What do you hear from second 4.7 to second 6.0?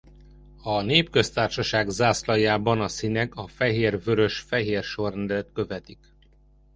sorrendet követik.